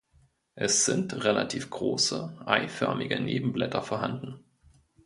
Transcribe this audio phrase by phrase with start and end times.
[0.55, 4.43] Es sind relativ große, eiförmige Nebenblätter vorhanden.